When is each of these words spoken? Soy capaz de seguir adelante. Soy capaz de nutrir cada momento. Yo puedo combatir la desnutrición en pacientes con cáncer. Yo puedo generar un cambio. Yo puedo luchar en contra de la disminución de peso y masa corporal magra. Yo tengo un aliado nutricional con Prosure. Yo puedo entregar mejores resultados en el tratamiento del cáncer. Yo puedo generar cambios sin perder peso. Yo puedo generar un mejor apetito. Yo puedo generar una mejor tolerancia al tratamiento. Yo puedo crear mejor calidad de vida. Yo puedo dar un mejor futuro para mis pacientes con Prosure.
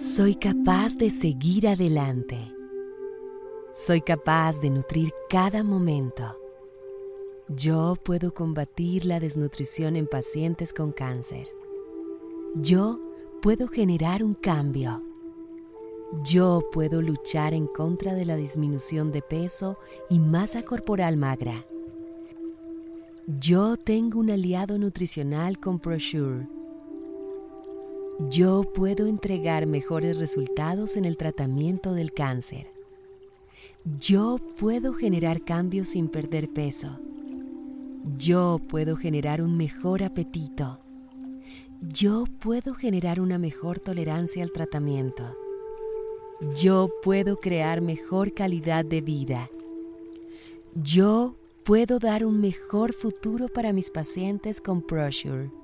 Soy 0.00 0.34
capaz 0.34 0.96
de 0.96 1.10
seguir 1.10 1.68
adelante. 1.68 2.38
Soy 3.74 4.00
capaz 4.00 4.58
de 4.62 4.70
nutrir 4.70 5.12
cada 5.28 5.62
momento. 5.62 6.38
Yo 7.48 7.96
puedo 8.02 8.32
combatir 8.32 9.04
la 9.04 9.20
desnutrición 9.20 9.96
en 9.96 10.06
pacientes 10.06 10.72
con 10.72 10.92
cáncer. 10.92 11.48
Yo 12.54 12.98
puedo 13.42 13.68
generar 13.68 14.24
un 14.24 14.32
cambio. 14.32 15.02
Yo 16.24 16.62
puedo 16.72 17.02
luchar 17.02 17.52
en 17.52 17.66
contra 17.66 18.14
de 18.14 18.24
la 18.24 18.36
disminución 18.36 19.12
de 19.12 19.20
peso 19.20 19.76
y 20.08 20.18
masa 20.18 20.62
corporal 20.62 21.18
magra. 21.18 21.66
Yo 23.26 23.76
tengo 23.76 24.18
un 24.18 24.30
aliado 24.30 24.78
nutricional 24.78 25.60
con 25.60 25.78
Prosure. 25.78 26.59
Yo 28.28 28.64
puedo 28.74 29.06
entregar 29.06 29.64
mejores 29.64 30.18
resultados 30.18 30.98
en 30.98 31.06
el 31.06 31.16
tratamiento 31.16 31.94
del 31.94 32.12
cáncer. 32.12 32.70
Yo 33.98 34.36
puedo 34.58 34.92
generar 34.92 35.42
cambios 35.42 35.88
sin 35.88 36.08
perder 36.08 36.50
peso. 36.50 36.98
Yo 38.18 38.60
puedo 38.68 38.96
generar 38.96 39.40
un 39.40 39.56
mejor 39.56 40.02
apetito. 40.02 40.80
Yo 41.80 42.24
puedo 42.40 42.74
generar 42.74 43.20
una 43.20 43.38
mejor 43.38 43.78
tolerancia 43.78 44.42
al 44.42 44.52
tratamiento. 44.52 45.34
Yo 46.54 46.90
puedo 47.02 47.38
crear 47.38 47.80
mejor 47.80 48.34
calidad 48.34 48.84
de 48.84 49.00
vida. 49.00 49.50
Yo 50.74 51.36
puedo 51.64 51.98
dar 51.98 52.26
un 52.26 52.38
mejor 52.38 52.92
futuro 52.92 53.48
para 53.48 53.72
mis 53.72 53.90
pacientes 53.90 54.60
con 54.60 54.82
Prosure. 54.82 55.59